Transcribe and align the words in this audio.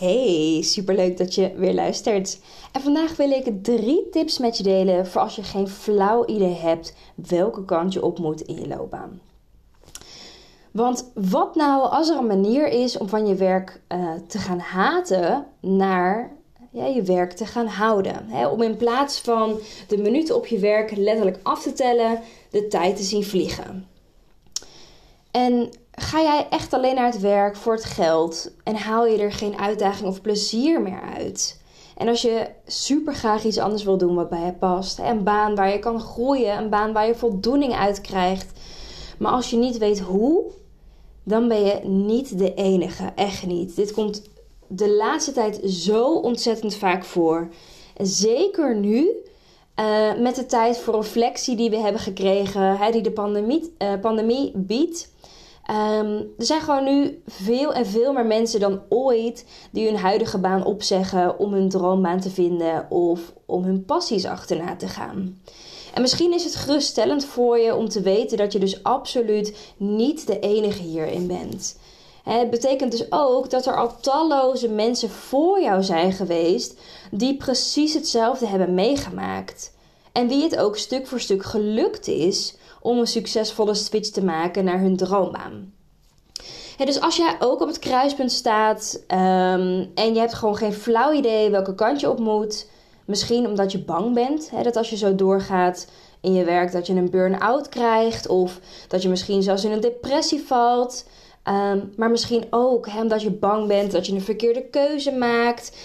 Hey, 0.00 0.62
superleuk 0.62 1.16
dat 1.16 1.34
je 1.34 1.52
weer 1.56 1.74
luistert. 1.74 2.40
En 2.72 2.80
vandaag 2.80 3.16
wil 3.16 3.30
ik 3.30 3.64
drie 3.64 4.08
tips 4.10 4.38
met 4.38 4.56
je 4.56 4.62
delen 4.62 5.06
voor 5.06 5.20
als 5.20 5.36
je 5.36 5.42
geen 5.42 5.68
flauw 5.68 6.26
idee 6.26 6.54
hebt 6.54 6.94
welke 7.14 7.64
kant 7.64 7.92
je 7.92 8.04
op 8.04 8.18
moet 8.18 8.40
in 8.40 8.54
je 8.54 8.68
loopbaan. 8.68 9.20
Want 10.70 11.10
wat 11.14 11.54
nou 11.54 11.90
als 11.90 12.08
er 12.08 12.16
een 12.16 12.26
manier 12.26 12.68
is 12.68 12.98
om 12.98 13.08
van 13.08 13.26
je 13.26 13.34
werk 13.34 13.80
uh, 13.88 14.12
te 14.26 14.38
gaan 14.38 14.58
haten 14.58 15.46
naar 15.60 16.32
ja, 16.70 16.86
je 16.86 17.02
werk 17.02 17.32
te 17.32 17.46
gaan 17.46 17.66
houden? 17.66 18.26
Om 18.50 18.62
in 18.62 18.76
plaats 18.76 19.20
van 19.20 19.58
de 19.88 19.98
minuten 19.98 20.36
op 20.36 20.46
je 20.46 20.58
werk 20.58 20.96
letterlijk 20.96 21.38
af 21.42 21.62
te 21.62 21.72
tellen, 21.72 22.20
de 22.50 22.66
tijd 22.66 22.96
te 22.96 23.02
zien 23.02 23.24
vliegen. 23.24 23.88
En 25.30 25.70
ga 25.92 26.22
jij 26.22 26.46
echt 26.50 26.72
alleen 26.72 26.94
naar 26.94 27.12
het 27.12 27.20
werk 27.20 27.56
voor 27.56 27.72
het 27.72 27.84
geld 27.84 28.50
en 28.64 28.74
haal 28.74 29.06
je 29.06 29.18
er 29.18 29.32
geen 29.32 29.58
uitdaging 29.58 30.08
of 30.08 30.20
plezier 30.20 30.82
meer 30.82 31.00
uit? 31.16 31.60
En 31.96 32.08
als 32.08 32.22
je 32.22 32.46
super 32.66 33.14
graag 33.14 33.44
iets 33.44 33.58
anders 33.58 33.84
wil 33.84 33.98
doen 33.98 34.14
wat 34.14 34.28
bij 34.28 34.44
je 34.44 34.52
past, 34.52 34.98
een 34.98 35.22
baan 35.22 35.54
waar 35.54 35.72
je 35.72 35.78
kan 35.78 36.00
groeien, 36.00 36.56
een 36.56 36.70
baan 36.70 36.92
waar 36.92 37.06
je 37.06 37.14
voldoening 37.14 37.74
uit 37.74 38.00
krijgt, 38.00 38.58
maar 39.18 39.32
als 39.32 39.50
je 39.50 39.56
niet 39.56 39.78
weet 39.78 40.00
hoe, 40.00 40.44
dan 41.24 41.48
ben 41.48 41.64
je 41.64 41.80
niet 41.84 42.38
de 42.38 42.54
enige. 42.54 43.12
Echt 43.14 43.46
niet. 43.46 43.76
Dit 43.76 43.92
komt 43.92 44.22
de 44.66 44.90
laatste 44.90 45.32
tijd 45.32 45.60
zo 45.64 46.14
ontzettend 46.14 46.74
vaak 46.74 47.04
voor. 47.04 47.48
En 47.96 48.06
zeker 48.06 48.76
nu, 48.76 49.10
uh, 49.80 50.20
met 50.22 50.34
de 50.34 50.46
tijd 50.46 50.78
voor 50.78 50.94
reflectie 50.94 51.56
die 51.56 51.70
we 51.70 51.76
hebben 51.76 52.00
gekregen, 52.00 52.76
hè, 52.76 52.90
die 52.90 53.02
de 53.02 53.12
pandemie, 53.12 53.74
uh, 53.78 53.92
pandemie 54.00 54.52
biedt. 54.54 55.08
Um, 55.70 56.16
er 56.38 56.44
zijn 56.44 56.60
gewoon 56.60 56.84
nu 56.84 57.22
veel 57.26 57.72
en 57.72 57.86
veel 57.86 58.12
meer 58.12 58.26
mensen 58.26 58.60
dan 58.60 58.80
ooit 58.88 59.46
die 59.72 59.86
hun 59.86 59.96
huidige 59.96 60.38
baan 60.38 60.64
opzeggen 60.64 61.38
om 61.38 61.52
hun 61.52 61.68
droombaan 61.68 62.20
te 62.20 62.30
vinden 62.30 62.90
of 62.90 63.32
om 63.46 63.64
hun 63.64 63.84
passies 63.84 64.24
achterna 64.24 64.76
te 64.76 64.88
gaan. 64.88 65.40
En 65.94 66.00
misschien 66.00 66.32
is 66.32 66.44
het 66.44 66.54
geruststellend 66.54 67.24
voor 67.24 67.58
je 67.58 67.74
om 67.74 67.88
te 67.88 68.00
weten 68.00 68.38
dat 68.38 68.52
je 68.52 68.58
dus 68.58 68.82
absoluut 68.82 69.72
niet 69.76 70.26
de 70.26 70.38
enige 70.38 70.82
hierin 70.82 71.26
bent. 71.26 71.78
Het 72.24 72.50
betekent 72.50 72.90
dus 72.90 73.12
ook 73.12 73.50
dat 73.50 73.66
er 73.66 73.76
al 73.76 74.00
talloze 74.00 74.68
mensen 74.68 75.10
voor 75.10 75.60
jou 75.60 75.82
zijn 75.82 76.12
geweest 76.12 76.78
die 77.10 77.36
precies 77.36 77.94
hetzelfde 77.94 78.46
hebben 78.46 78.74
meegemaakt. 78.74 79.72
En 80.12 80.28
wie 80.28 80.42
het 80.42 80.56
ook 80.56 80.76
stuk 80.76 81.06
voor 81.06 81.20
stuk 81.20 81.44
gelukt 81.44 82.08
is 82.08 82.56
om 82.80 82.98
een 82.98 83.06
succesvolle 83.06 83.74
switch 83.74 84.08
te 84.08 84.24
maken 84.24 84.64
naar 84.64 84.80
hun 84.80 84.96
droombaan. 84.96 85.72
dus 86.76 87.00
als 87.00 87.16
jij 87.16 87.36
ook 87.38 87.60
op 87.60 87.68
het 87.68 87.78
kruispunt 87.78 88.32
staat 88.32 89.02
um, 89.08 89.90
en 89.94 90.14
je 90.14 90.18
hebt 90.18 90.34
gewoon 90.34 90.56
geen 90.56 90.72
flauw 90.72 91.12
idee 91.12 91.50
welke 91.50 91.74
kant 91.74 92.00
je 92.00 92.10
op 92.10 92.18
moet, 92.18 92.66
misschien 93.04 93.46
omdat 93.46 93.72
je 93.72 93.84
bang 93.84 94.14
bent 94.14 94.50
dat 94.62 94.76
als 94.76 94.90
je 94.90 94.96
zo 94.96 95.14
doorgaat 95.14 95.86
in 96.20 96.34
je 96.34 96.44
werk 96.44 96.72
dat 96.72 96.86
je 96.86 96.94
een 96.94 97.10
burn-out 97.10 97.68
krijgt 97.68 98.28
of 98.28 98.60
dat 98.88 99.02
je 99.02 99.08
misschien 99.08 99.42
zelfs 99.42 99.64
in 99.64 99.72
een 99.72 99.80
depressie 99.80 100.42
valt. 100.46 101.04
Um, 101.44 101.92
maar 101.96 102.10
misschien 102.10 102.44
ook 102.50 102.88
omdat 102.98 103.22
je 103.22 103.30
bang 103.30 103.66
bent 103.66 103.92
dat 103.92 104.06
je 104.06 104.12
een 104.12 104.22
verkeerde 104.22 104.68
keuze 104.70 105.12
maakt. 105.12 105.76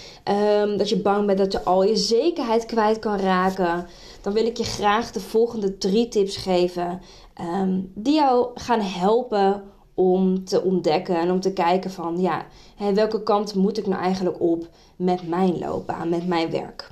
Um, 0.60 0.76
dat 0.76 0.88
je 0.88 1.00
bang 1.00 1.26
bent 1.26 1.38
dat 1.38 1.52
je 1.52 1.62
al 1.62 1.84
je 1.84 1.96
zekerheid 1.96 2.66
kwijt 2.66 2.98
kan 2.98 3.18
raken 3.18 3.86
dan 4.26 4.34
wil 4.34 4.46
ik 4.46 4.56
je 4.56 4.64
graag 4.64 5.12
de 5.12 5.20
volgende 5.20 5.78
drie 5.78 6.08
tips 6.08 6.36
geven. 6.36 7.00
Um, 7.40 7.92
die 7.94 8.14
jou 8.14 8.50
gaan 8.54 8.80
helpen 8.80 9.62
om 9.94 10.44
te 10.44 10.62
ontdekken 10.62 11.16
en 11.16 11.30
om 11.30 11.40
te 11.40 11.52
kijken 11.52 11.90
van 11.90 12.20
ja, 12.20 12.46
welke 12.94 13.22
kant 13.22 13.54
moet 13.54 13.78
ik 13.78 13.86
nou 13.86 14.02
eigenlijk 14.02 14.40
op 14.40 14.68
met 14.96 15.28
mijn 15.28 15.58
loopbaan, 15.58 16.08
met 16.08 16.26
mijn 16.26 16.50
werk. 16.50 16.90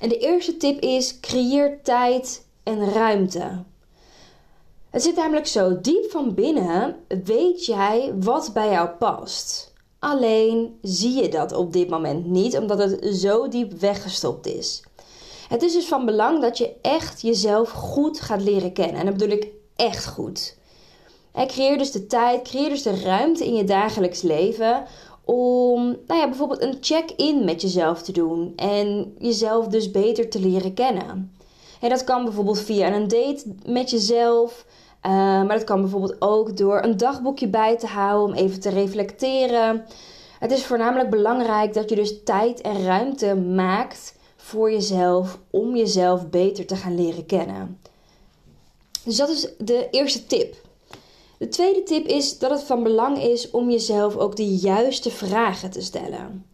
En 0.00 0.08
de 0.08 0.18
eerste 0.18 0.56
tip 0.56 0.80
is: 0.80 1.20
creëer 1.20 1.82
tijd 1.82 2.46
en 2.62 2.92
ruimte. 2.92 3.64
Het 4.90 5.02
zit 5.02 5.16
namelijk 5.16 5.46
zo 5.46 5.80
diep 5.80 6.10
van 6.10 6.34
binnen, 6.34 6.96
weet 7.24 7.66
jij 7.66 8.12
wat 8.20 8.50
bij 8.54 8.70
jou 8.70 8.88
past. 8.88 9.72
Alleen 9.98 10.78
zie 10.82 11.22
je 11.22 11.28
dat 11.28 11.52
op 11.52 11.72
dit 11.72 11.88
moment 11.88 12.26
niet, 12.26 12.58
omdat 12.58 12.78
het 12.78 13.14
zo 13.14 13.48
diep 13.48 13.72
weggestopt 13.72 14.46
is. 14.46 14.82
Het 15.48 15.62
is 15.62 15.72
dus 15.72 15.86
van 15.86 16.04
belang 16.04 16.40
dat 16.40 16.58
je 16.58 16.74
echt 16.82 17.20
jezelf 17.20 17.70
goed 17.70 18.20
gaat 18.20 18.42
leren 18.42 18.72
kennen. 18.72 18.96
En 18.96 19.06
dat 19.06 19.16
bedoel 19.16 19.36
ik 19.36 19.48
echt 19.76 20.06
goed. 20.06 20.56
En 21.32 21.46
creëer 21.46 21.78
dus 21.78 21.90
de 21.90 22.06
tijd, 22.06 22.42
creëer 22.42 22.68
dus 22.68 22.82
de 22.82 23.00
ruimte 23.00 23.46
in 23.46 23.54
je 23.54 23.64
dagelijks 23.64 24.22
leven 24.22 24.84
om 25.24 25.96
nou 26.06 26.20
ja, 26.20 26.28
bijvoorbeeld 26.28 26.62
een 26.62 26.78
check-in 26.80 27.44
met 27.44 27.62
jezelf 27.62 28.02
te 28.02 28.12
doen 28.12 28.52
en 28.56 29.14
jezelf 29.18 29.66
dus 29.66 29.90
beter 29.90 30.28
te 30.28 30.40
leren 30.40 30.74
kennen. 30.74 31.32
En 31.80 31.88
dat 31.88 32.04
kan 32.04 32.24
bijvoorbeeld 32.24 32.60
via 32.60 32.92
een 32.92 33.08
date 33.08 33.54
met 33.66 33.90
jezelf, 33.90 34.64
uh, 35.06 35.12
maar 35.12 35.56
dat 35.56 35.64
kan 35.64 35.80
bijvoorbeeld 35.80 36.16
ook 36.18 36.56
door 36.56 36.82
een 36.82 36.96
dagboekje 36.96 37.48
bij 37.48 37.76
te 37.76 37.86
houden 37.86 38.28
om 38.28 38.42
even 38.44 38.60
te 38.60 38.70
reflecteren. 38.70 39.84
Het 40.38 40.50
is 40.50 40.64
voornamelijk 40.64 41.10
belangrijk 41.10 41.74
dat 41.74 41.88
je 41.88 41.96
dus 41.96 42.22
tijd 42.24 42.60
en 42.60 42.84
ruimte 42.84 43.34
maakt 43.34 44.16
voor 44.36 44.72
jezelf 44.72 45.38
om 45.50 45.76
jezelf 45.76 46.28
beter 46.28 46.66
te 46.66 46.76
gaan 46.76 46.94
leren 46.94 47.26
kennen. 47.26 47.80
Dus 49.04 49.16
dat 49.16 49.28
is 49.28 49.48
de 49.58 49.88
eerste 49.90 50.26
tip. 50.26 50.54
De 51.38 51.48
tweede 51.48 51.82
tip 51.82 52.06
is 52.06 52.38
dat 52.38 52.50
het 52.50 52.62
van 52.62 52.82
belang 52.82 53.22
is 53.22 53.50
om 53.50 53.70
jezelf 53.70 54.16
ook 54.16 54.36
de 54.36 54.54
juiste 54.54 55.10
vragen 55.10 55.70
te 55.70 55.80
stellen. 55.80 56.46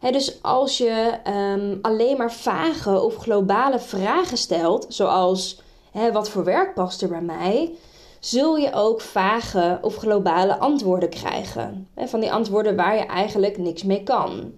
Dus 0.00 0.42
als 0.42 0.78
je 0.78 1.18
um, 1.26 1.78
alleen 1.82 2.16
maar 2.16 2.32
vage 2.32 3.02
of 3.02 3.16
globale 3.16 3.78
vragen 3.78 4.36
stelt, 4.36 4.86
zoals 4.88 5.60
wat 6.12 6.30
voor 6.30 6.44
werk 6.44 6.74
past 6.74 7.02
er 7.02 7.08
bij 7.08 7.20
mij, 7.20 7.74
zul 8.20 8.56
je 8.56 8.72
ook 8.72 9.00
vage 9.00 9.78
of 9.82 9.96
globale 9.96 10.58
antwoorden 10.58 11.08
krijgen. 11.08 11.88
van 11.96 12.20
die 12.20 12.32
antwoorden 12.32 12.76
waar 12.76 12.96
je 12.96 13.06
eigenlijk 13.06 13.58
niks 13.58 13.82
mee 13.82 14.02
kan. 14.02 14.52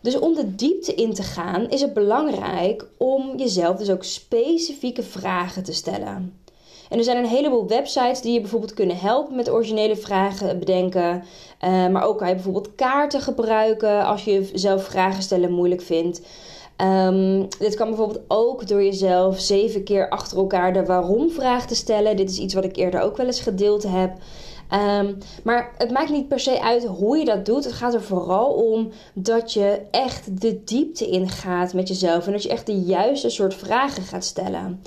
Dus 0.00 0.18
om 0.18 0.34
de 0.34 0.54
diepte 0.54 0.94
in 0.94 1.14
te 1.14 1.22
gaan 1.22 1.70
is 1.70 1.80
het 1.80 1.94
belangrijk 1.94 2.86
om 2.98 3.36
jezelf 3.36 3.76
dus 3.76 3.90
ook 3.90 4.04
specifieke 4.04 5.02
vragen 5.02 5.62
te 5.62 5.72
stellen. 5.72 6.40
En 6.88 6.98
er 6.98 7.04
zijn 7.04 7.16
een 7.16 7.26
heleboel 7.26 7.66
websites 7.66 8.20
die 8.20 8.32
je 8.32 8.40
bijvoorbeeld 8.40 8.74
kunnen 8.74 8.98
helpen 8.98 9.36
met 9.36 9.50
originele 9.50 9.96
vragen 9.96 10.58
bedenken. 10.58 11.24
Uh, 11.64 11.88
maar 11.88 12.04
ook 12.04 12.18
kan 12.18 12.28
je 12.28 12.34
bijvoorbeeld 12.34 12.74
kaarten 12.74 13.20
gebruiken 13.20 14.04
als 14.04 14.24
je 14.24 14.50
zelf 14.54 14.84
vragen 14.84 15.22
stellen 15.22 15.52
moeilijk 15.52 15.82
vindt. 15.82 16.20
Um, 16.76 17.48
dit 17.58 17.74
kan 17.74 17.88
bijvoorbeeld 17.88 18.24
ook 18.28 18.68
door 18.68 18.82
jezelf 18.82 19.40
zeven 19.40 19.84
keer 19.84 20.08
achter 20.08 20.38
elkaar 20.38 20.72
de 20.72 20.84
waarom 20.84 21.30
vraag 21.30 21.66
te 21.66 21.74
stellen. 21.74 22.16
Dit 22.16 22.30
is 22.30 22.38
iets 22.38 22.54
wat 22.54 22.64
ik 22.64 22.76
eerder 22.76 23.00
ook 23.00 23.16
wel 23.16 23.26
eens 23.26 23.40
gedeeld 23.40 23.82
heb. 23.82 24.12
Um, 24.98 25.18
maar 25.44 25.74
het 25.78 25.90
maakt 25.90 26.10
niet 26.10 26.28
per 26.28 26.40
se 26.40 26.62
uit 26.62 26.84
hoe 26.84 27.18
je 27.18 27.24
dat 27.24 27.46
doet. 27.46 27.64
Het 27.64 27.72
gaat 27.72 27.94
er 27.94 28.02
vooral 28.02 28.52
om 28.52 28.90
dat 29.14 29.52
je 29.52 29.80
echt 29.90 30.40
de 30.40 30.64
diepte 30.64 31.08
ingaat 31.08 31.74
met 31.74 31.88
jezelf. 31.88 32.26
En 32.26 32.32
dat 32.32 32.42
je 32.42 32.48
echt 32.48 32.66
de 32.66 32.80
juiste 32.80 33.30
soort 33.30 33.54
vragen 33.54 34.02
gaat 34.02 34.24
stellen. 34.24 34.82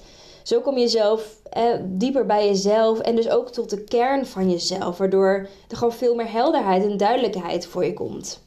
Zo 0.49 0.61
kom 0.61 0.77
je 0.77 0.87
zelf 0.87 1.41
eh, 1.49 1.63
dieper 1.83 2.25
bij 2.25 2.47
jezelf 2.47 2.99
en 2.99 3.15
dus 3.15 3.29
ook 3.29 3.49
tot 3.49 3.69
de 3.69 3.83
kern 3.83 4.25
van 4.25 4.49
jezelf. 4.49 4.97
Waardoor 4.97 5.47
er 5.67 5.77
gewoon 5.77 5.93
veel 5.93 6.15
meer 6.15 6.31
helderheid 6.31 6.83
en 6.83 6.97
duidelijkheid 6.97 7.65
voor 7.65 7.85
je 7.85 7.93
komt. 7.93 8.41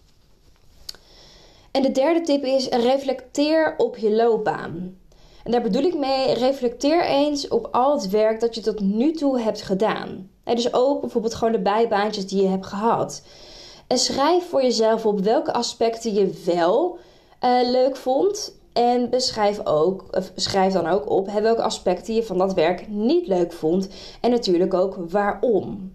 En 1.70 1.82
de 1.82 1.90
derde 1.90 2.20
tip 2.20 2.44
is: 2.44 2.68
reflecteer 2.68 3.74
op 3.76 3.96
je 3.96 4.10
loopbaan. 4.10 4.96
En 5.44 5.50
daar 5.50 5.62
bedoel 5.62 5.82
ik 5.82 5.98
mee, 5.98 6.34
reflecteer 6.34 7.04
eens 7.04 7.48
op 7.48 7.68
al 7.70 7.92
het 7.92 8.10
werk 8.10 8.40
dat 8.40 8.54
je 8.54 8.60
tot 8.60 8.80
nu 8.80 9.12
toe 9.12 9.40
hebt 9.40 9.62
gedaan. 9.62 10.30
En 10.44 10.54
dus 10.54 10.74
ook 10.74 11.00
bijvoorbeeld 11.00 11.34
gewoon 11.34 11.52
de 11.52 11.62
bijbaantjes 11.62 12.26
die 12.26 12.42
je 12.42 12.48
hebt 12.48 12.66
gehad. 12.66 13.22
En 13.86 13.98
schrijf 13.98 14.48
voor 14.48 14.62
jezelf 14.62 15.06
op 15.06 15.20
welke 15.20 15.52
aspecten 15.52 16.14
je 16.14 16.42
wel 16.44 16.98
uh, 17.44 17.70
leuk 17.70 17.96
vond 17.96 18.60
En 18.72 19.10
beschrijf 19.10 19.66
ook, 19.66 20.04
schrijf 20.36 20.72
dan 20.72 20.86
ook 20.86 21.10
op 21.10 21.30
welke 21.30 21.62
aspecten 21.62 22.14
je 22.14 22.22
van 22.22 22.38
dat 22.38 22.54
werk 22.54 22.88
niet 22.88 23.26
leuk 23.26 23.52
vond. 23.52 23.88
En 24.20 24.30
natuurlijk 24.30 24.74
ook 24.74 24.96
waarom. 25.08 25.94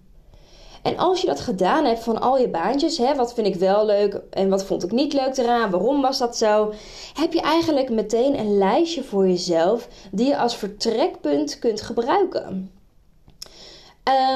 En 0.84 0.98
als 0.98 1.22
je 1.22 1.28
dat 1.28 1.40
gedaan 1.40 1.86
hebt 1.86 2.04
van 2.04 2.22
al 2.22 2.38
je 2.38 2.50
baantjes, 2.50 2.98
hè, 2.98 3.16
wat 3.16 3.34
vind 3.34 3.48
ik 3.48 3.56
wel 3.56 3.86
leuk 3.86 4.22
en 4.30 4.50
wat 4.50 4.64
vond 4.64 4.84
ik 4.84 4.92
niet 4.92 5.14
leuk 5.14 5.38
eraan, 5.38 5.70
waarom 5.70 6.02
was 6.02 6.18
dat 6.18 6.38
zo, 6.38 6.74
heb 7.14 7.34
je 7.34 7.42
eigenlijk 7.42 7.90
meteen 7.90 8.40
een 8.40 8.58
lijstje 8.58 9.04
voor 9.04 9.28
jezelf 9.28 9.88
die 10.12 10.28
je 10.28 10.38
als 10.38 10.56
vertrekpunt 10.56 11.60
kunt 11.60 11.82
gebruiken. 11.82 12.72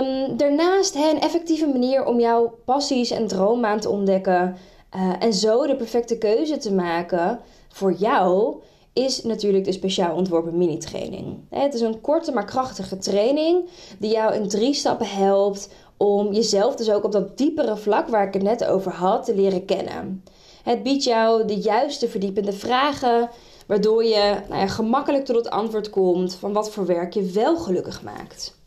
Um, 0.01 0.37
daarnaast 0.37 0.93
hè, 0.93 1.09
een 1.09 1.21
effectieve 1.21 1.67
manier 1.67 2.05
om 2.05 2.19
jouw 2.19 2.57
passies 2.65 3.11
en 3.11 3.27
dromen 3.27 3.69
aan 3.69 3.79
te 3.79 3.89
ontdekken 3.89 4.57
uh, 4.95 5.13
en 5.19 5.33
zo 5.33 5.67
de 5.67 5.75
perfecte 5.75 6.17
keuze 6.17 6.57
te 6.57 6.73
maken 6.73 7.39
voor 7.69 7.93
jou 7.93 8.55
is 8.93 9.23
natuurlijk 9.23 9.65
de 9.65 9.71
speciaal 9.71 10.15
ontworpen 10.15 10.57
mini-training. 10.57 11.39
Het 11.49 11.73
is 11.73 11.81
een 11.81 12.01
korte 12.01 12.31
maar 12.31 12.45
krachtige 12.45 12.97
training 12.97 13.69
die 13.99 14.11
jou 14.11 14.33
in 14.33 14.47
drie 14.47 14.73
stappen 14.73 15.07
helpt 15.07 15.69
om 15.97 16.33
jezelf 16.33 16.75
dus 16.75 16.91
ook 16.91 17.03
op 17.03 17.11
dat 17.11 17.37
diepere 17.37 17.77
vlak 17.77 18.07
waar 18.07 18.27
ik 18.27 18.33
het 18.33 18.43
net 18.43 18.65
over 18.65 18.91
had 18.91 19.25
te 19.25 19.35
leren 19.35 19.65
kennen. 19.65 20.23
Het 20.63 20.83
biedt 20.83 21.03
jou 21.03 21.45
de 21.45 21.55
juiste 21.55 22.07
verdiepende 22.07 22.53
vragen, 22.53 23.29
waardoor 23.67 24.03
je 24.03 24.35
nou 24.49 24.61
ja, 24.61 24.67
gemakkelijk 24.67 25.25
tot 25.25 25.35
het 25.35 25.49
antwoord 25.49 25.89
komt 25.89 26.35
van 26.35 26.53
wat 26.53 26.71
voor 26.71 26.85
werk 26.85 27.13
je 27.13 27.23
wel 27.23 27.57
gelukkig 27.57 28.03
maakt. 28.03 28.59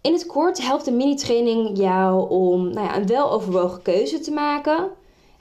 In 0.00 0.12
het 0.12 0.26
kort 0.26 0.62
helpt 0.62 0.84
de 0.84 0.92
mini-training 0.92 1.78
jou 1.78 2.30
om 2.30 2.72
nou 2.72 2.86
ja, 2.86 2.96
een 2.96 3.06
weloverwogen 3.06 3.82
keuze 3.82 4.20
te 4.20 4.30
maken. 4.30 4.90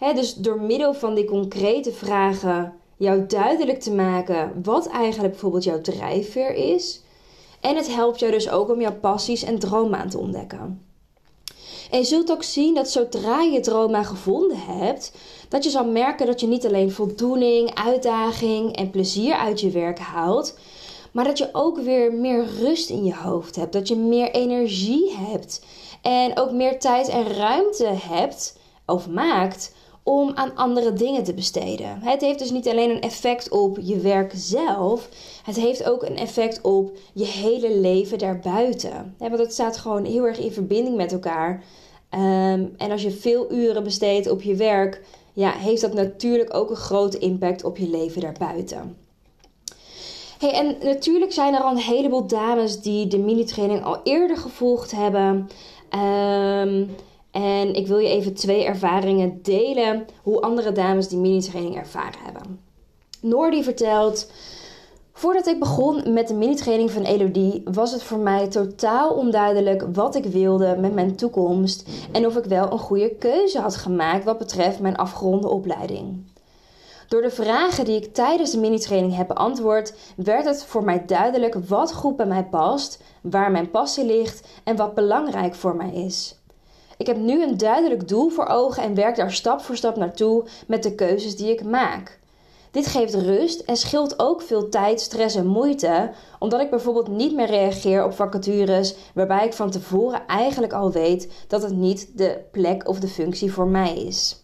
Dus 0.10 0.34
door 0.34 0.62
middel 0.62 0.94
van 0.94 1.16
die 1.16 1.26
concrete 1.26 1.92
vragen 1.92 2.74
jou 2.98 3.26
duidelijk 3.26 3.80
te 3.80 3.94
maken 3.94 4.62
wat 4.64 4.88
eigenlijk 4.88 5.32
bijvoorbeeld 5.32 5.64
jouw 5.64 5.82
drijfveer 5.82 6.54
is. 6.54 7.02
En 7.60 7.76
het 7.76 7.96
helpt 7.96 8.20
jou 8.20 8.32
dus 8.32 8.50
ook 8.50 8.70
om 8.70 8.82
jouw 8.82 9.00
passies 9.00 9.44
en 9.44 9.60
dromen 9.60 10.00
aan 10.00 10.10
te 10.10 10.18
ontdekken. 10.18 10.86
En 11.92 12.00
je 12.00 12.06
zult 12.06 12.32
ook 12.32 12.44
zien 12.44 12.74
dat 12.74 12.90
zodra 12.90 13.42
je 13.42 13.60
dromen 13.60 14.06
gevonden 14.06 14.58
hebt, 14.58 15.12
dat 15.50 15.64
je 15.64 15.70
zal 15.70 15.86
merken 15.86 16.26
dat 16.26 16.40
je 16.40 16.48
niet 16.48 16.66
alleen 16.66 16.92
voldoening, 16.92 17.76
uitdaging 17.76 18.76
en 18.76 18.90
plezier 18.90 19.34
uit 19.34 19.62
je 19.62 19.70
werk 19.70 20.00
haalt, 20.00 20.58
maar 21.12 21.26
dat 21.26 21.38
je 21.38 21.50
ook 21.52 21.80
weer 21.80 22.14
meer 22.14 22.46
rust 22.60 22.90
in 22.90 23.04
je 23.04 23.16
hoofd 23.16 23.56
hebt, 23.56 23.74
dat 23.74 23.88
je 23.88 23.96
meer 23.96 24.32
energie 24.32 25.16
hebt 25.18 25.66
en 26.02 26.40
ook 26.40 26.52
meer 26.52 26.80
tijd 26.80 27.08
en 27.08 27.28
ruimte 27.28 27.88
hebt 27.88 28.58
of 28.86 29.10
maakt 29.10 29.74
om 30.04 30.32
aan 30.36 30.56
andere 30.56 30.94
dingen 30.94 31.24
te 31.24 31.34
besteden. 31.34 32.00
Het 32.02 32.22
heeft 32.22 32.40
dus 32.40 32.52
niet 32.52 32.68
alleen 32.68 32.90
een 32.90 33.02
effect 33.02 33.50
op 33.50 33.78
je 33.82 33.98
werk 33.98 34.32
zelf, 34.36 35.10
het 35.44 35.56
heeft 35.56 35.90
ook 35.90 36.04
een 36.04 36.18
effect 36.18 36.62
op 36.62 36.98
je 37.14 37.26
hele 37.26 37.76
leven 37.76 38.18
daarbuiten. 38.18 39.16
Want 39.18 39.38
het 39.38 39.54
staat 39.54 39.78
gewoon 39.78 40.06
heel 40.06 40.26
erg 40.26 40.40
in 40.40 40.52
verbinding 40.52 40.96
met 40.96 41.12
elkaar. 41.12 41.64
Ehm, 42.10 42.66
en 42.78 42.92
als 42.92 43.02
je 43.02 43.12
veel 43.12 43.52
uren 43.52 43.84
besteedt 43.84 44.30
op 44.30 44.42
je 44.42 44.56
werk, 44.56 45.02
ja, 45.34 45.52
heeft 45.52 45.82
dat 45.82 45.94
natuurlijk 45.94 46.54
ook 46.54 46.70
een 46.70 46.76
grote 46.76 47.18
impact 47.18 47.64
op 47.64 47.78
je 47.78 47.90
leven 47.90 48.22
daarbuiten. 48.22 48.98
Hey, 50.40 50.52
en 50.54 50.76
natuurlijk 50.82 51.34
zijn 51.34 51.54
er 51.54 51.62
al 51.62 51.72
een 51.72 51.78
heleboel 51.78 52.28
dames 52.28 52.82
die 52.82 53.08
de 53.08 53.18
mini-training 53.18 53.84
al 53.84 54.00
eerder 54.04 54.38
gevolgd 54.38 54.92
hebben. 54.92 55.50
Um, 55.96 56.96
en 57.32 57.74
ik 57.74 57.88
wil 57.88 57.98
je 57.98 58.10
even 58.10 58.34
twee 58.34 58.66
ervaringen 58.66 59.40
delen 59.42 60.06
hoe 60.22 60.42
andere 60.42 60.72
dames 60.72 61.08
die 61.08 61.18
mini-training 61.18 61.76
ervaren 61.76 62.20
hebben. 62.24 62.60
Noor 63.22 63.52
die 63.52 63.64
vertelt. 63.64 64.32
Voordat 65.14 65.48
ik 65.48 65.60
begon 65.60 66.14
met 66.14 66.28
de 66.28 66.34
mini-training 66.34 66.92
van 66.92 67.04
Elodie, 67.04 67.62
was 67.72 67.92
het 67.92 68.04
voor 68.04 68.18
mij 68.18 68.48
totaal 68.48 69.14
onduidelijk 69.14 69.86
wat 69.94 70.16
ik 70.16 70.26
wilde 70.26 70.78
met 70.80 70.94
mijn 70.94 71.16
toekomst 71.16 71.90
en 72.12 72.26
of 72.26 72.36
ik 72.36 72.44
wel 72.44 72.72
een 72.72 72.80
goede 72.80 73.16
keuze 73.16 73.60
had 73.60 73.76
gemaakt 73.76 74.24
wat 74.24 74.38
betreft 74.38 74.80
mijn 74.80 74.98
afgeronde 74.98 75.48
opleiding. 75.48 76.30
Door 77.08 77.22
de 77.22 77.30
vragen 77.30 77.86
die 77.86 77.96
ik 77.96 78.14
tijdens 78.14 78.52
de 78.52 78.60
mini-training 78.60 79.16
heb 79.16 79.28
beantwoord, 79.28 79.94
werd 80.16 80.46
het 80.46 80.64
voor 80.64 80.84
mij 80.84 81.06
duidelijk 81.06 81.56
wat 81.68 81.94
goed 81.94 82.16
bij 82.16 82.26
mij 82.26 82.44
past, 82.44 83.02
waar 83.22 83.52
mijn 83.52 83.72
passie 83.72 84.06
ligt 84.06 84.48
en 84.64 84.76
wat 84.76 84.96
belangrijk 84.96 85.56
voor 85.56 85.76
mij 85.76 85.94
is. 85.94 86.41
Ik 87.02 87.08
heb 87.08 87.18
nu 87.18 87.44
een 87.44 87.58
duidelijk 87.58 88.08
doel 88.08 88.30
voor 88.30 88.46
ogen 88.46 88.84
en 88.84 88.96
werk 88.96 89.16
daar 89.16 89.32
stap 89.32 89.62
voor 89.62 89.76
stap 89.76 89.96
naartoe 89.96 90.44
met 90.68 90.84
de 90.84 90.96
keuzes 90.96 91.36
die 91.36 91.52
ik 91.52 91.64
maak. 91.64 92.20
Dit 92.72 92.88
geeft 92.88 93.14
rust 93.14 93.60
en 93.60 93.76
scheelt 93.76 94.20
ook 94.20 94.42
veel 94.42 94.70
tijd, 94.70 95.02
stress 95.02 95.36
en 95.36 95.48
moeite, 95.48 96.12
omdat 96.40 96.62
ik 96.62 96.70
bijvoorbeeld 96.70 97.08
niet 97.08 97.36
meer 97.36 97.46
reageer 97.46 98.06
op 98.06 98.14
vacatures 98.14 98.96
waarbij 99.14 99.46
ik 99.46 99.54
van 99.54 99.72
tevoren 99.72 100.26
eigenlijk 100.28 100.74
al 100.74 100.92
weet 100.92 101.32
dat 101.48 101.62
het 101.62 101.76
niet 101.76 102.18
de 102.18 102.40
plek 102.52 102.88
of 102.88 103.00
de 103.00 103.08
functie 103.08 103.54
voor 103.54 103.68
mij 103.68 103.94
is. 103.94 104.44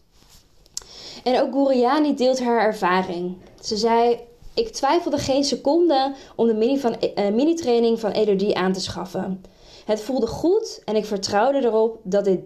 En 1.23 1.41
ook 1.41 1.53
Guriani 1.53 2.15
deelt 2.15 2.39
haar 2.39 2.61
ervaring. 2.61 3.37
Ze 3.61 3.77
zei: 3.77 4.19
Ik 4.53 4.69
twijfelde 4.69 5.17
geen 5.17 5.43
seconde 5.43 6.13
om 6.35 6.47
de 6.47 6.53
mini-training 7.33 7.99
van, 7.99 8.15
uh, 8.15 8.39
van 8.39 8.55
aan 8.55 8.73
te 8.73 8.81
schaffen. 8.81 9.41
Het 9.87 10.01
voelde 10.01 10.27
goed 10.27 10.81
en 10.85 10.95
ik 10.95 11.05
vertrouwde 11.05 11.63
erop 11.63 11.99
dat 12.03 12.25
dit 12.25 12.39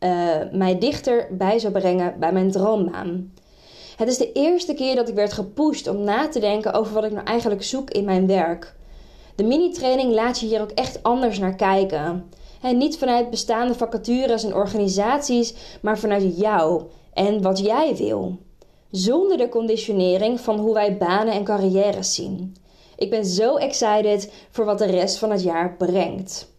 uh, 0.00 0.36
mij 0.52 0.78
dichterbij 0.78 1.58
zou 1.58 1.72
brengen 1.72 2.18
bij 2.18 2.32
mijn 2.32 2.50
droombaan. 2.50 3.32
Het 3.96 4.08
is 4.08 4.16
de 4.16 4.32
eerste 4.32 4.74
keer 4.74 4.94
dat 4.94 5.08
ik 5.08 5.14
werd 5.14 5.32
gepusht 5.32 5.88
om 5.88 6.00
na 6.00 6.28
te 6.28 6.40
denken 6.40 6.72
over 6.72 6.94
wat 6.94 7.04
ik 7.04 7.12
nou 7.12 7.26
eigenlijk 7.26 7.62
zoek 7.62 7.90
in 7.90 8.04
mijn 8.04 8.26
werk. 8.26 8.74
De 9.34 9.44
mini-training 9.44 10.12
laat 10.12 10.40
je 10.40 10.46
hier 10.46 10.60
ook 10.60 10.70
echt 10.70 11.02
anders 11.02 11.38
naar 11.38 11.54
kijken. 11.54 12.30
En 12.62 12.78
niet 12.78 12.98
vanuit 12.98 13.30
bestaande 13.30 13.74
vacatures 13.74 14.44
en 14.44 14.54
organisaties, 14.54 15.54
maar 15.82 15.98
vanuit 15.98 16.38
jou 16.38 16.82
en 17.12 17.42
wat 17.42 17.58
jij 17.58 17.96
wil. 17.96 18.38
Zonder 18.90 19.36
de 19.36 19.48
conditionering 19.48 20.40
van 20.40 20.58
hoe 20.58 20.74
wij 20.74 20.96
banen 20.96 21.34
en 21.34 21.44
carrières 21.44 22.14
zien. 22.14 22.56
Ik 22.96 23.10
ben 23.10 23.24
zo 23.24 23.56
excited 23.56 24.32
voor 24.50 24.64
wat 24.64 24.78
de 24.78 24.86
rest 24.86 25.18
van 25.18 25.30
het 25.30 25.42
jaar 25.42 25.76
brengt. 25.76 26.52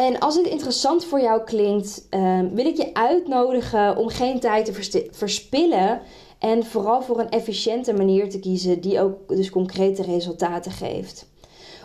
En 0.00 0.18
als 0.18 0.34
dit 0.34 0.46
interessant 0.46 1.04
voor 1.04 1.20
jou 1.20 1.44
klinkt, 1.44 2.06
ehm, 2.10 2.48
wil 2.48 2.66
ik 2.66 2.76
je 2.76 2.94
uitnodigen 2.94 3.96
om 3.96 4.08
geen 4.08 4.40
tijd 4.40 4.64
te 4.64 5.08
verspillen. 5.10 6.00
En 6.38 6.64
vooral 6.64 7.02
voor 7.02 7.20
een 7.20 7.30
efficiënte 7.30 7.92
manier 7.92 8.30
te 8.30 8.38
kiezen 8.38 8.80
die 8.80 9.00
ook 9.00 9.28
dus 9.28 9.50
concrete 9.50 10.02
resultaten 10.02 10.72
geeft. 10.72 11.26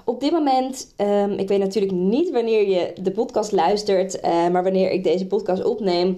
Op 0.06 0.20
dit 0.20 0.32
moment, 0.32 0.94
um, 0.98 1.32
ik 1.32 1.48
weet 1.48 1.60
natuurlijk 1.60 1.94
niet 1.94 2.32
wanneer 2.32 2.70
je 2.70 2.94
de 3.02 3.12
podcast 3.12 3.52
luistert, 3.52 4.16
uh, 4.16 4.48
maar 4.48 4.64
wanneer 4.64 4.92
ik 4.92 5.04
deze 5.04 5.28
podcast 5.28 5.64
opneem, 5.64 6.18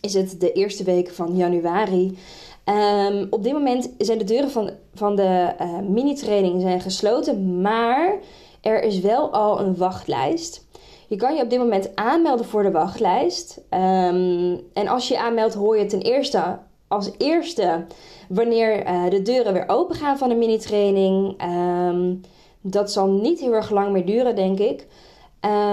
is 0.00 0.14
het 0.14 0.40
de 0.40 0.52
eerste 0.52 0.84
week 0.84 1.10
van 1.10 1.36
januari. 1.36 2.18
Um, 2.64 3.26
op 3.30 3.42
dit 3.42 3.52
moment 3.52 3.90
zijn 3.98 4.18
de 4.18 4.24
deuren 4.24 4.50
van, 4.50 4.70
van 4.94 5.16
de 5.16 5.54
uh, 5.60 5.78
mini-training 5.78 6.82
gesloten, 6.82 7.60
maar 7.60 8.18
er 8.60 8.82
is 8.82 9.00
wel 9.00 9.32
al 9.32 9.60
een 9.60 9.76
wachtlijst. 9.76 10.68
Je 11.10 11.16
kan 11.16 11.36
je 11.36 11.42
op 11.42 11.50
dit 11.50 11.58
moment 11.58 11.96
aanmelden 11.96 12.46
voor 12.46 12.62
de 12.62 12.70
wachtlijst. 12.70 13.60
Um, 13.70 14.60
en 14.72 14.88
als 14.88 15.08
je 15.08 15.14
je 15.14 15.20
aanmeldt, 15.20 15.54
hoor 15.54 15.78
je 15.78 15.86
ten 15.86 16.00
eerste 16.00 16.58
als 16.88 17.10
eerste 17.18 17.84
wanneer 18.28 18.86
uh, 18.86 19.10
de 19.10 19.22
deuren 19.22 19.52
weer 19.52 19.68
open 19.68 19.94
gaan 19.94 20.18
van 20.18 20.28
de 20.28 20.34
mini-training. 20.34 21.42
Um, 21.42 22.20
dat 22.60 22.92
zal 22.92 23.06
niet 23.06 23.40
heel 23.40 23.52
erg 23.52 23.70
lang 23.70 23.92
meer 23.92 24.06
duren, 24.06 24.36
denk 24.36 24.58
ik. 24.58 24.86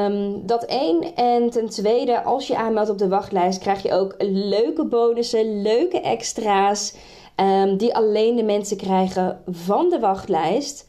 Um, 0.07 0.45
dat 0.45 0.63
één. 0.63 1.15
En 1.15 1.49
ten 1.49 1.69
tweede, 1.69 2.23
als 2.23 2.47
je 2.47 2.57
aanmeldt 2.57 2.89
op 2.89 2.97
de 2.97 3.07
wachtlijst, 3.07 3.59
krijg 3.59 3.81
je 3.83 3.93
ook 3.93 4.15
leuke 4.17 4.85
bonussen, 4.85 5.61
leuke 5.61 6.01
extra's. 6.01 6.95
Die 7.77 7.95
alleen 7.95 8.35
de 8.35 8.43
mensen 8.43 8.77
krijgen 8.77 9.41
van 9.49 9.89
de 9.89 9.99
wachtlijst. 9.99 10.86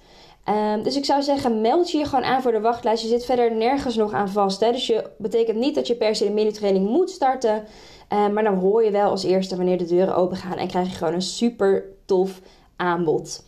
Um, 0.49 0.83
dus 0.83 0.97
ik 0.97 1.05
zou 1.05 1.23
zeggen, 1.23 1.61
meld 1.61 1.90
je 1.90 1.99
je 1.99 2.05
gewoon 2.05 2.25
aan 2.25 2.43
voor 2.43 2.52
de 2.52 2.61
wachtlijst. 2.61 3.02
Je 3.02 3.09
zit 3.09 3.25
verder 3.25 3.57
nergens 3.57 3.97
nog 3.97 4.12
aan 4.12 4.28
vast. 4.28 4.61
Hè? 4.61 4.73
Dus 4.73 4.87
je 4.87 5.11
betekent 5.19 5.59
niet 5.59 5.75
dat 5.75 5.87
je 5.87 5.95
per 5.95 6.17
se 6.17 6.25
de 6.25 6.31
mini-training 6.31 6.88
moet 6.88 7.11
starten. 7.11 7.64
Um, 8.12 8.33
maar 8.33 8.45
dan 8.45 8.55
hoor 8.55 8.85
je 8.85 8.90
wel 8.90 9.11
als 9.11 9.25
eerste 9.25 9.57
wanneer 9.57 9.78
de 9.78 9.85
deuren 9.85 10.17
open 10.17 10.37
gaan. 10.37 10.57
En 10.57 10.69
krijg 10.69 10.90
je 10.90 10.97
gewoon 10.97 11.14
een 11.14 11.23
super 11.23 11.85
tof 12.05 12.40
aanbod. 12.76 13.47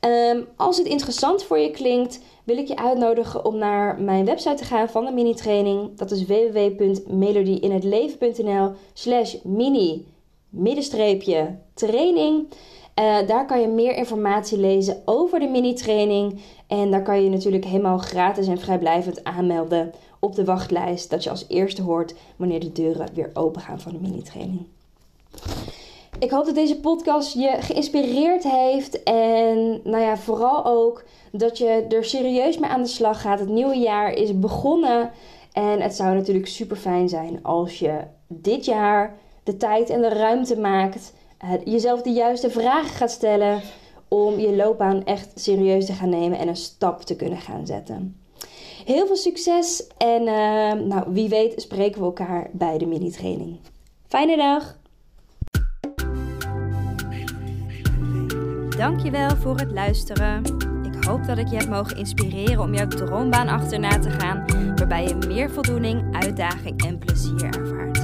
Um, 0.00 0.46
als 0.56 0.76
het 0.76 0.86
interessant 0.86 1.42
voor 1.42 1.58
je 1.58 1.70
klinkt, 1.70 2.20
wil 2.44 2.56
ik 2.56 2.68
je 2.68 2.76
uitnodigen 2.76 3.44
om 3.44 3.56
naar 3.56 4.00
mijn 4.00 4.24
website 4.24 4.54
te 4.54 4.64
gaan 4.64 4.88
van 4.88 5.04
de 5.04 5.10
mini-training. 5.10 5.96
Dat 5.96 6.10
is 6.10 6.24
www.melodieinhetleven.nl 6.24 8.72
slash 8.92 9.34
mini-training. 10.50 12.48
Uh, 13.00 13.26
daar 13.26 13.46
kan 13.46 13.60
je 13.60 13.68
meer 13.68 13.96
informatie 13.96 14.58
lezen 14.58 15.02
over 15.04 15.40
de 15.40 15.46
mini-training. 15.46 16.40
En 16.66 16.90
daar 16.90 17.02
kan 17.02 17.22
je 17.22 17.30
natuurlijk 17.30 17.64
helemaal 17.64 17.98
gratis 17.98 18.46
en 18.46 18.58
vrijblijvend 18.58 19.24
aanmelden 19.24 19.92
op 20.18 20.34
de 20.34 20.44
wachtlijst. 20.44 21.10
Dat 21.10 21.24
je 21.24 21.30
als 21.30 21.44
eerste 21.48 21.82
hoort 21.82 22.14
wanneer 22.36 22.60
de 22.60 22.72
deuren 22.72 23.08
weer 23.14 23.30
open 23.34 23.60
gaan 23.60 23.80
van 23.80 23.92
de 23.92 23.98
mini-training. 24.00 24.66
ik 26.18 26.30
hoop 26.30 26.44
dat 26.44 26.54
deze 26.54 26.80
podcast 26.80 27.34
je 27.34 27.56
geïnspireerd 27.60 28.42
heeft. 28.42 29.02
En 29.02 29.80
nou 29.84 30.02
ja, 30.02 30.16
vooral 30.16 30.64
ook 30.64 31.04
dat 31.32 31.58
je 31.58 31.86
er 31.88 32.04
serieus 32.04 32.58
mee 32.58 32.70
aan 32.70 32.82
de 32.82 32.88
slag 32.88 33.20
gaat. 33.20 33.40
Het 33.40 33.48
nieuwe 33.48 33.78
jaar 33.78 34.12
is 34.12 34.38
begonnen. 34.38 35.10
En 35.52 35.80
het 35.80 35.94
zou 35.94 36.14
natuurlijk 36.14 36.46
super 36.46 36.76
fijn 36.76 37.08
zijn 37.08 37.38
als 37.42 37.78
je 37.78 38.00
dit 38.26 38.64
jaar 38.64 39.16
de 39.42 39.56
tijd 39.56 39.90
en 39.90 40.00
de 40.00 40.08
ruimte 40.08 40.58
maakt. 40.58 41.12
Jezelf 41.64 42.02
de 42.02 42.10
juiste 42.10 42.50
vragen 42.50 42.90
gaat 42.90 43.10
stellen. 43.10 43.60
Om 44.08 44.38
je 44.38 44.56
loopbaan 44.56 45.04
echt 45.04 45.30
serieus 45.34 45.86
te 45.86 45.92
gaan 45.92 46.08
nemen 46.08 46.38
en 46.38 46.48
een 46.48 46.56
stap 46.56 47.02
te 47.02 47.16
kunnen 47.16 47.38
gaan 47.38 47.66
zetten. 47.66 48.16
Heel 48.84 49.06
veel 49.06 49.16
succes 49.16 49.86
en 49.96 50.22
uh, 50.22 50.72
nou, 50.72 51.04
wie 51.06 51.28
weet 51.28 51.62
spreken 51.62 52.00
we 52.00 52.06
elkaar 52.06 52.50
bij 52.52 52.78
de 52.78 52.86
mini-training. 52.86 53.58
Fijne 54.08 54.36
dag! 54.36 54.76
Dankjewel 58.76 59.36
voor 59.36 59.56
het 59.56 59.72
luisteren. 59.72 60.42
Ik 60.82 61.04
hoop 61.04 61.24
dat 61.24 61.38
ik 61.38 61.48
je 61.48 61.56
heb 61.56 61.68
mogen 61.68 61.96
inspireren 61.96 62.60
om 62.60 62.74
jouw 62.74 62.86
droombaan 62.86 63.48
achterna 63.48 63.98
te 63.98 64.10
gaan, 64.10 64.44
waarbij 64.76 65.04
je 65.04 65.14
meer 65.14 65.50
voldoening, 65.50 66.16
uitdaging 66.22 66.84
en 66.84 66.98
plezier 66.98 67.44
ervaart. 67.44 68.03